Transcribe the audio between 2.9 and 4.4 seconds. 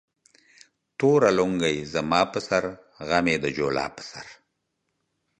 غم يې د جولا پر سر